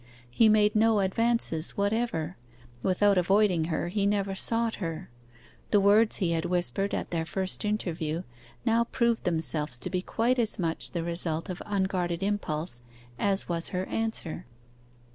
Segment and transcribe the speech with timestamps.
[0.31, 2.35] He made no advances whatever:
[2.81, 5.11] without avoiding her, he never sought her:
[5.69, 8.23] the words he had whispered at their first interview
[8.65, 12.81] now proved themselves to be quite as much the result of unguarded impulse
[13.19, 14.47] as was her answer.